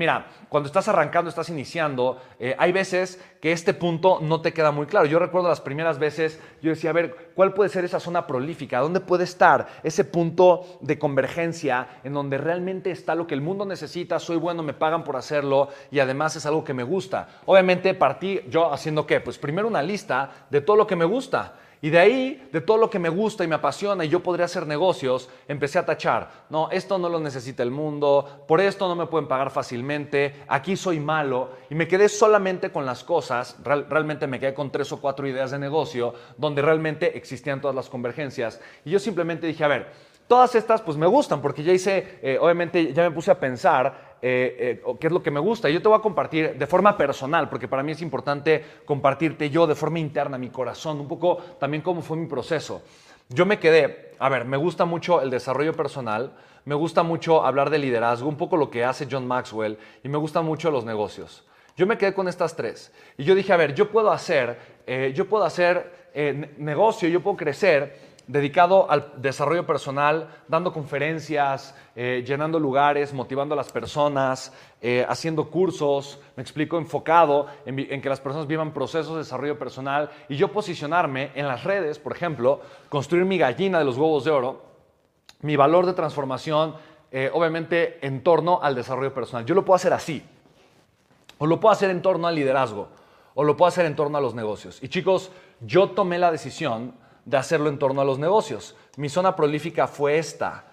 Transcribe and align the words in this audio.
mira, 0.00 0.28
cuando 0.48 0.66
estás 0.66 0.88
arrancando, 0.88 1.28
estás 1.28 1.50
iniciando, 1.50 2.18
eh, 2.38 2.56
hay 2.58 2.72
veces 2.72 3.22
que 3.38 3.52
este 3.52 3.74
punto 3.74 4.18
no 4.22 4.40
te 4.40 4.54
queda 4.54 4.70
muy 4.70 4.86
claro. 4.86 5.04
Yo 5.04 5.18
recuerdo 5.18 5.50
las 5.50 5.60
primeras 5.60 5.98
veces, 5.98 6.40
yo 6.62 6.70
decía, 6.70 6.88
a 6.88 6.94
ver, 6.94 7.32
¿cuál 7.34 7.52
puede 7.52 7.68
ser 7.68 7.84
esa 7.84 8.00
zona 8.00 8.26
prolífica? 8.26 8.78
¿Dónde 8.78 9.00
puede 9.00 9.24
estar 9.24 9.66
ese 9.82 10.04
punto 10.04 10.78
de 10.80 10.98
convergencia 10.98 12.00
en 12.02 12.14
donde 12.14 12.38
realmente 12.38 12.90
está 12.90 13.14
lo 13.14 13.26
que 13.26 13.34
el 13.34 13.42
mundo 13.42 13.66
necesita? 13.66 14.18
Soy 14.18 14.38
bueno, 14.38 14.62
me 14.62 14.72
pagan 14.72 15.04
por 15.04 15.16
hacerlo 15.16 15.68
y 15.90 15.98
además 15.98 16.34
es 16.34 16.46
algo 16.46 16.64
que 16.64 16.72
me 16.72 16.82
gusta. 16.82 17.28
Obviamente 17.44 17.92
partí 17.92 18.40
yo 18.48 18.72
haciendo 18.72 19.06
qué? 19.06 19.20
Pues 19.20 19.36
primero 19.36 19.68
una 19.68 19.82
lista 19.82 20.46
de 20.48 20.62
todo 20.62 20.76
lo 20.76 20.86
que 20.86 20.96
me 20.96 21.04
gusta. 21.04 21.56
Y 21.82 21.88
de 21.88 21.98
ahí, 21.98 22.48
de 22.52 22.60
todo 22.60 22.76
lo 22.76 22.90
que 22.90 22.98
me 22.98 23.08
gusta 23.08 23.42
y 23.42 23.48
me 23.48 23.54
apasiona 23.54 24.04
y 24.04 24.10
yo 24.10 24.20
podría 24.22 24.44
hacer 24.44 24.66
negocios, 24.66 25.30
empecé 25.48 25.78
a 25.78 25.86
tachar. 25.86 26.44
No, 26.50 26.70
esto 26.70 26.98
no 26.98 27.08
lo 27.08 27.18
necesita 27.20 27.62
el 27.62 27.70
mundo, 27.70 28.44
por 28.46 28.60
esto 28.60 28.86
no 28.86 28.94
me 28.94 29.06
pueden 29.06 29.26
pagar 29.26 29.50
fácilmente, 29.50 30.42
aquí 30.46 30.76
soy 30.76 31.00
malo. 31.00 31.52
Y 31.70 31.74
me 31.74 31.88
quedé 31.88 32.10
solamente 32.10 32.70
con 32.70 32.84
las 32.84 33.02
cosas, 33.02 33.56
realmente 33.64 34.26
me 34.26 34.38
quedé 34.38 34.52
con 34.52 34.70
tres 34.70 34.92
o 34.92 35.00
cuatro 35.00 35.26
ideas 35.26 35.52
de 35.52 35.58
negocio 35.58 36.12
donde 36.36 36.60
realmente 36.60 37.16
existían 37.16 37.62
todas 37.62 37.74
las 37.74 37.88
convergencias. 37.88 38.60
Y 38.84 38.90
yo 38.90 38.98
simplemente 38.98 39.46
dije, 39.46 39.64
a 39.64 39.68
ver, 39.68 40.09
todas 40.30 40.54
estas 40.54 40.80
pues 40.80 40.96
me 40.96 41.08
gustan 41.08 41.42
porque 41.42 41.64
ya 41.64 41.72
hice, 41.72 42.20
eh, 42.22 42.38
obviamente 42.40 42.92
ya 42.92 43.02
me 43.02 43.10
puse 43.10 43.32
a 43.32 43.40
pensar 43.40 44.16
eh, 44.22 44.80
eh, 44.80 44.94
qué 45.00 45.08
es 45.08 45.12
lo 45.12 45.24
que 45.24 45.32
me 45.32 45.40
gusta. 45.40 45.68
Yo 45.68 45.82
te 45.82 45.88
voy 45.88 45.98
a 45.98 46.00
compartir 46.00 46.56
de 46.56 46.66
forma 46.68 46.96
personal, 46.96 47.48
porque 47.48 47.66
para 47.66 47.82
mí 47.82 47.90
es 47.90 48.00
importante 48.00 48.64
compartirte 48.84 49.50
yo 49.50 49.66
de 49.66 49.74
forma 49.74 49.98
interna, 49.98 50.38
mi 50.38 50.48
corazón, 50.50 51.00
un 51.00 51.08
poco 51.08 51.38
también 51.58 51.82
cómo 51.82 52.00
fue 52.00 52.16
mi 52.16 52.26
proceso. 52.26 52.80
Yo 53.28 53.44
me 53.44 53.58
quedé, 53.58 54.12
a 54.20 54.28
ver, 54.28 54.44
me 54.44 54.56
gusta 54.56 54.84
mucho 54.84 55.20
el 55.20 55.30
desarrollo 55.30 55.72
personal, 55.72 56.36
me 56.64 56.76
gusta 56.76 57.02
mucho 57.02 57.44
hablar 57.44 57.68
de 57.68 57.80
liderazgo, 57.80 58.28
un 58.28 58.36
poco 58.36 58.56
lo 58.56 58.70
que 58.70 58.84
hace 58.84 59.08
John 59.10 59.26
Maxwell, 59.26 59.78
y 60.04 60.08
me 60.08 60.16
gustan 60.16 60.44
mucho 60.44 60.70
los 60.70 60.84
negocios. 60.84 61.44
Yo 61.76 61.88
me 61.88 61.98
quedé 61.98 62.14
con 62.14 62.28
estas 62.28 62.54
tres. 62.54 62.92
Y 63.18 63.24
yo 63.24 63.34
dije, 63.34 63.52
a 63.52 63.56
ver, 63.56 63.74
yo 63.74 63.90
puedo 63.90 64.12
hacer, 64.12 64.60
eh, 64.86 65.12
yo 65.12 65.28
puedo 65.28 65.42
hacer 65.42 65.98
negocio, 66.58 67.08
yo 67.08 67.20
puedo 67.20 67.36
crecer 67.36 68.09
dedicado 68.30 68.88
al 68.88 69.12
desarrollo 69.16 69.66
personal, 69.66 70.28
dando 70.46 70.72
conferencias, 70.72 71.74
eh, 71.96 72.22
llenando 72.24 72.60
lugares, 72.60 73.12
motivando 73.12 73.54
a 73.54 73.56
las 73.56 73.72
personas, 73.72 74.52
eh, 74.80 75.04
haciendo 75.08 75.50
cursos, 75.50 76.20
me 76.36 76.42
explico, 76.42 76.78
enfocado 76.78 77.48
en, 77.66 78.00
que 78.00 78.08
las 78.08 78.20
personas 78.20 78.46
vivan 78.46 78.72
procesos 78.72 79.14
de 79.14 79.18
desarrollo 79.18 79.58
personal 79.58 80.10
y 80.28 80.36
yo 80.36 80.52
posicionarme 80.52 81.32
en 81.34 81.48
las 81.48 81.64
redes, 81.64 81.98
por 81.98 82.12
ejemplo, 82.12 82.60
construir 82.88 83.24
mi 83.24 83.36
gallina 83.36 83.80
de 83.80 83.84
los 83.84 83.98
huevos 83.98 84.24
de 84.24 84.30
oro, 84.30 84.62
mi 85.40 85.56
valor 85.56 85.84
de 85.86 85.94
transformación, 85.94 86.76
eh, 87.10 87.30
obviamente 87.34 87.98
en 88.06 88.22
torno 88.22 88.60
al 88.62 88.76
desarrollo 88.76 89.12
personal. 89.12 89.44
Yo 89.44 89.56
lo 89.56 89.64
puedo 89.64 89.74
hacer 89.74 89.92
así, 89.92 90.22
o 91.38 91.46
lo 91.46 91.58
puedo 91.58 91.72
hacer 91.72 91.90
en 91.90 92.00
torno 92.00 92.28
al 92.28 92.36
liderazgo, 92.36 92.90
o 93.34 93.42
lo 93.42 93.56
puedo 93.56 93.68
hacer 93.68 93.86
en 93.86 93.96
torno 93.96 94.18
a 94.18 94.20
los 94.20 94.36
negocios. 94.36 94.80
Y 94.84 94.88
chicos, 94.88 95.32
yo 95.60 95.90
tomé 95.90 96.16
la 96.20 96.30
decisión 96.30 96.94
de 97.24 97.36
hacerlo 97.36 97.68
en 97.68 97.78
torno 97.78 98.00
a 98.00 98.04
los 98.04 98.18
negocios. 98.18 98.76
Mi 98.96 99.08
zona 99.08 99.36
prolífica 99.36 99.86
fue 99.86 100.18
esta. 100.18 100.64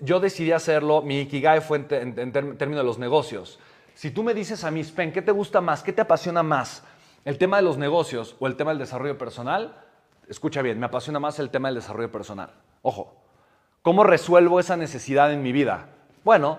yo 0.00 0.20
decidí 0.20 0.52
hacerlo, 0.52 1.02
mi 1.02 1.20
Ikigai 1.20 1.60
fue 1.60 1.84
en, 1.90 2.32
términos 2.32 2.78
de 2.78 2.84
los 2.84 2.98
negocios. 2.98 3.58
Si 3.94 4.10
tú 4.10 4.22
me 4.22 4.32
dices 4.32 4.64
a 4.64 4.70
mí, 4.70 4.80
Spen, 4.80 5.12
¿qué 5.12 5.22
te 5.22 5.32
gusta 5.32 5.60
más? 5.60 5.82
¿Qué 5.82 5.92
te 5.92 6.02
apasiona 6.02 6.42
más? 6.42 6.84
¿El 7.24 7.36
tema 7.36 7.56
de 7.56 7.62
los 7.64 7.76
negocios 7.76 8.36
o 8.38 8.46
el 8.46 8.56
tema 8.56 8.70
del 8.70 8.78
desarrollo 8.78 9.18
personal? 9.18 9.76
Escucha 10.28 10.62
bien, 10.62 10.78
me 10.78 10.86
apasiona 10.86 11.18
más 11.18 11.38
el 11.38 11.50
tema 11.50 11.68
del 11.68 11.76
desarrollo 11.76 12.10
personal. 12.10 12.50
Ojo, 12.82 13.16
¿cómo 13.82 14.04
resuelvo 14.04 14.60
esa 14.60 14.76
necesidad 14.76 15.32
en 15.32 15.42
mi 15.42 15.52
vida? 15.52 15.88
Bueno, 16.24 16.58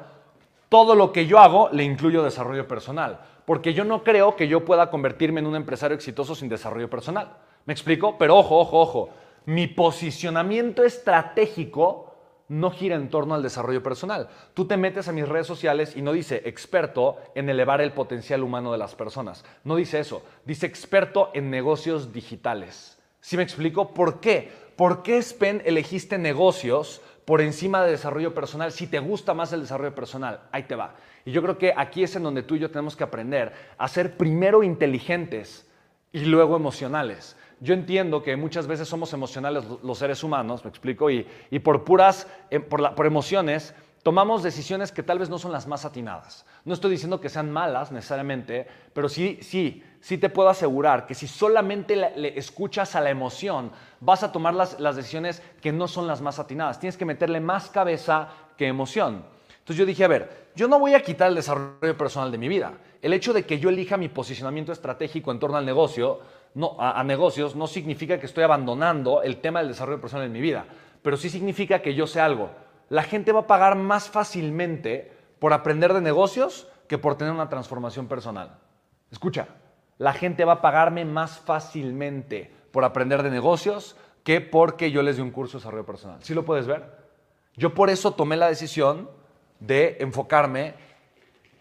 todo 0.67 0.95
lo 0.95 1.11
que 1.11 1.25
yo 1.25 1.39
hago 1.39 1.69
le 1.71 1.83
incluyo 1.83 2.23
desarrollo 2.23 2.67
personal, 2.67 3.21
porque 3.45 3.73
yo 3.73 3.85
no 3.85 4.03
creo 4.03 4.35
que 4.35 4.47
yo 4.47 4.65
pueda 4.65 4.89
convertirme 4.89 5.39
en 5.39 5.47
un 5.47 5.55
empresario 5.55 5.95
exitoso 5.95 6.35
sin 6.35 6.49
desarrollo 6.49 6.89
personal. 6.89 7.37
¿Me 7.65 7.73
explico? 7.73 8.17
Pero 8.17 8.37
ojo, 8.37 8.59
ojo, 8.59 8.79
ojo 8.79 9.09
mi 9.49 9.65
posicionamiento 9.65 10.83
estratégico 10.83 12.13
no 12.49 12.69
gira 12.69 12.95
en 12.95 13.09
torno 13.09 13.33
al 13.33 13.41
desarrollo 13.41 13.81
personal. 13.81 14.29
Tú 14.53 14.67
te 14.67 14.77
metes 14.77 15.07
a 15.07 15.11
mis 15.11 15.27
redes 15.27 15.47
sociales 15.47 15.95
y 15.95 16.03
no 16.03 16.13
dice 16.13 16.43
experto 16.45 17.17
en 17.33 17.49
elevar 17.49 17.81
el 17.81 17.91
potencial 17.91 18.43
humano 18.43 18.71
de 18.71 18.77
las 18.77 18.93
personas. 18.93 19.43
No 19.63 19.75
dice 19.75 19.99
eso. 19.99 20.21
Dice 20.45 20.67
experto 20.67 21.31
en 21.33 21.49
negocios 21.49 22.13
digitales. 22.13 22.99
¿Sí 23.21 23.37
me 23.37 23.43
explico? 23.43 23.91
¿Por 23.91 24.19
qué? 24.19 24.51
¿Por 24.75 25.01
qué, 25.01 25.19
Spen, 25.19 25.63
elegiste 25.65 26.19
negocios 26.19 27.01
por 27.25 27.41
encima 27.41 27.83
de 27.83 27.89
desarrollo 27.89 28.35
personal 28.35 28.71
si 28.71 28.85
te 28.85 28.99
gusta 28.99 29.33
más 29.33 29.51
el 29.51 29.61
desarrollo 29.61 29.95
personal? 29.95 30.41
Ahí 30.51 30.63
te 30.63 30.75
va. 30.75 30.93
Y 31.25 31.31
yo 31.31 31.41
creo 31.41 31.57
que 31.57 31.73
aquí 31.75 32.03
es 32.03 32.15
en 32.15 32.21
donde 32.21 32.43
tú 32.43 32.53
y 32.53 32.59
yo 32.59 32.69
tenemos 32.69 32.95
que 32.95 33.03
aprender 33.03 33.53
a 33.79 33.87
ser 33.87 34.15
primero 34.15 34.61
inteligentes 34.61 35.65
y 36.11 36.19
luego 36.25 36.55
emocionales 36.55 37.35
yo 37.61 37.73
entiendo 37.73 38.23
que 38.23 38.35
muchas 38.35 38.67
veces 38.67 38.87
somos 38.87 39.13
emocionales 39.13 39.63
los 39.83 39.97
seres 39.97 40.23
humanos, 40.23 40.63
me 40.63 40.69
explico, 40.69 41.09
y, 41.09 41.25
por 41.63 41.83
puras, 41.83 42.27
eh, 42.49 42.59
por, 42.59 42.95
por 42.95 43.05
emociones, 43.05 43.73
tomamos 44.03 44.43
decisiones 44.43 44.91
que 44.91 45.03
tal 45.03 45.19
vez 45.19 45.29
no 45.29 45.37
son 45.37 45.51
las 45.51 45.67
más 45.67 45.85
atinadas. 45.85 46.45
No 46.65 46.73
estoy 46.73 46.91
diciendo 46.91 47.19
que 47.19 47.29
sean 47.29 47.51
malas 47.51 47.91
necesariamente, 47.91 48.67
pero 48.93 49.09
sí, 49.09 49.39
sí, 49.41 49.83
sí 49.99 50.17
te 50.17 50.29
puedo 50.29 50.49
asegurar 50.49 51.05
que 51.05 51.15
si 51.15 51.27
solamente 51.27 51.95
le, 51.95 52.37
escuchas 52.37 52.95
a 52.95 53.01
la 53.01 53.09
emoción, 53.09 53.71
vas 53.99 54.23
a 54.23 54.31
tomar 54.31 54.53
las, 54.53 54.79
las, 54.79 54.95
decisiones 54.95 55.41
que 55.61 55.71
no 55.71 55.87
son 55.87 56.07
las 56.07 56.21
más 56.21 56.39
atinadas. 56.39 56.79
Tienes 56.79 56.97
que 56.97 57.05
meterle 57.05 57.39
más 57.39 57.69
cabeza 57.69 58.29
que 58.57 58.67
emoción. 58.67 59.23
Entonces 59.59 59.77
yo 59.77 59.85
dije, 59.85 60.03
a 60.03 60.07
ver, 60.07 60.49
yo 60.55 60.67
no 60.67 60.79
voy 60.79 60.93
a 60.93 61.03
quitar 61.03 61.29
el 61.29 61.35
desarrollo 61.35 61.95
personal 61.97 62.31
de 62.31 62.37
mi 62.37 62.47
vida. 62.47 62.73
El 63.01 63.13
hecho 63.13 63.33
de 63.33 63.45
que 63.45 63.59
yo 63.59 63.69
elija 63.69 63.97
mi 63.97 64.09
posicionamiento 64.09 64.71
estratégico 64.71 65.31
en 65.31 65.39
torno 65.39 65.57
al 65.57 65.65
negocio 65.65 66.19
no, 66.53 66.75
a, 66.79 67.03
negocios 67.03 67.55
no 67.55 67.67
significa 67.67 68.19
que 68.19 68.25
estoy 68.25 68.43
abandonando 68.43 69.21
el 69.21 69.37
tema 69.37 69.59
del 69.59 69.69
desarrollo 69.69 70.01
personal 70.01 70.25
en 70.25 70.31
mi 70.31 70.41
vida, 70.41 70.65
pero 71.01 71.17
sí 71.17 71.29
significa 71.29 71.81
que 71.81 71.95
yo 71.95 72.07
sé 72.07 72.19
algo. 72.19 72.49
La 72.89 73.03
gente 73.03 73.31
va 73.31 73.41
a 73.41 73.47
pagar 73.47 73.75
más 73.75 74.09
fácilmente 74.09 75.11
por 75.39 75.53
aprender 75.53 75.93
de 75.93 76.01
negocios 76.01 76.67
que 76.87 76.97
por 76.97 77.15
tener 77.15 77.33
una 77.33 77.49
transformación 77.49 78.07
personal. 78.07 78.57
Escucha, 79.11 79.47
la 79.97 80.13
gente 80.13 80.45
va 80.45 80.53
a 80.53 80.61
pagarme 80.61 81.05
más 81.05 81.39
fácilmente 81.39 82.51
por 82.71 82.83
aprender 82.83 83.23
de 83.23 83.29
negocios 83.29 83.95
que 84.23 84.41
porque 84.41 84.91
yo 84.91 85.01
les 85.01 85.17
dé 85.17 85.21
un 85.21 85.31
curso 85.31 85.57
de 85.57 85.61
desarrollo 85.61 85.85
personal. 85.85 86.19
¿Sí 86.21 86.33
lo 86.33 86.45
puedes 86.45 86.67
ver? 86.67 86.83
Yo 87.55 87.73
por 87.73 87.89
eso 87.89 88.11
tomé 88.11 88.37
la 88.37 88.47
decisión 88.47 89.09
de 89.59 89.97
enfocarme 89.99 90.73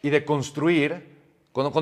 y 0.03 0.11
de 0.11 0.25
construir 0.25 1.18
cuando, 1.53 1.73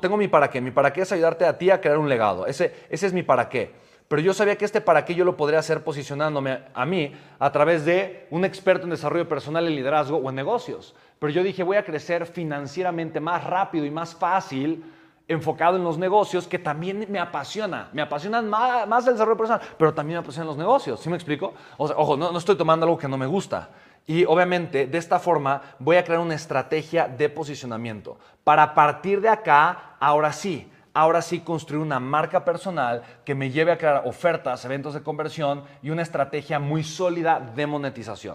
tengo 0.00 0.16
mi 0.16 0.28
para 0.28 0.48
qué, 0.50 0.60
mi 0.60 0.70
para 0.70 0.92
qué 0.92 1.02
es 1.02 1.12
ayudarte 1.12 1.44
a 1.44 1.58
ti 1.58 1.70
a 1.70 1.80
crear 1.80 1.98
un 1.98 2.08
legado. 2.08 2.46
Ese, 2.46 2.74
es 2.90 3.12
mi 3.12 3.22
para 3.22 3.48
qué. 3.48 3.74
Pero 4.08 4.22
yo 4.22 4.32
sabía 4.32 4.56
que 4.56 4.64
este 4.64 4.80
para 4.80 5.04
qué 5.04 5.14
yo 5.14 5.24
lo 5.24 5.36
podría 5.36 5.58
hacer 5.58 5.82
posicionándome 5.82 6.60
a 6.72 6.86
mí 6.86 7.12
a 7.40 7.50
través 7.50 7.84
de 7.84 8.28
un 8.30 8.44
experto 8.44 8.84
en 8.84 8.90
desarrollo 8.90 9.28
personal, 9.28 9.66
en 9.66 9.74
liderazgo 9.74 10.18
o 10.18 10.30
en 10.30 10.36
negocios. 10.36 10.94
Pero 11.18 11.32
yo 11.32 11.42
dije, 11.42 11.64
voy 11.64 11.76
a 11.76 11.84
crecer 11.84 12.24
financieramente 12.26 13.18
más 13.18 13.42
rápido 13.42 13.84
y 13.84 13.90
más 13.90 14.14
fácil 14.14 14.84
enfocado 15.28 15.76
en 15.76 15.82
los 15.82 15.98
negocios, 15.98 16.46
que 16.46 16.58
también 16.58 17.06
me 17.08 17.18
apasiona. 17.18 17.88
Me 17.92 18.00
apasionan 18.00 18.48
más, 18.48 19.06
el 19.06 19.14
desarrollo 19.14 19.36
personal, 19.36 19.60
pero 19.76 19.92
también 19.92 20.18
me 20.18 20.22
apasionan 20.22 20.46
los 20.46 20.56
negocios. 20.56 21.00
¿Sí 21.00 21.08
me 21.08 21.16
explico? 21.16 21.54
ojo, 21.76 22.16
no, 22.16 22.30
no 22.30 22.38
estoy 22.38 22.56
tomando 22.56 22.86
algo 22.86 22.96
que 22.96 23.08
no 23.08 23.18
me 23.18 23.26
gusta. 23.26 23.70
Y 24.06 24.24
obviamente 24.24 24.86
de 24.86 24.98
esta 24.98 25.18
forma 25.18 25.62
voy 25.78 25.96
a 25.96 26.04
crear 26.04 26.20
una 26.20 26.34
estrategia 26.34 27.08
de 27.08 27.28
posicionamiento 27.28 28.18
para 28.44 28.74
partir 28.74 29.20
de 29.20 29.28
acá, 29.28 29.96
ahora 29.98 30.32
sí, 30.32 30.70
ahora 30.94 31.20
sí 31.20 31.40
construir 31.40 31.82
una 31.82 32.00
marca 32.00 32.44
personal 32.44 33.02
que 33.24 33.34
me 33.34 33.50
lleve 33.50 33.72
a 33.72 33.78
crear 33.78 34.02
ofertas, 34.06 34.64
eventos 34.64 34.94
de 34.94 35.02
conversión 35.02 35.64
y 35.82 35.90
una 35.90 36.02
estrategia 36.02 36.58
muy 36.58 36.84
sólida 36.84 37.40
de 37.40 37.66
monetización. 37.66 38.34